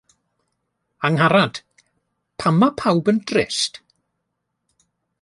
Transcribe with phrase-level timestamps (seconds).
[1.09, 1.59] Angharad,
[2.41, 3.81] pam mae pawb yn drist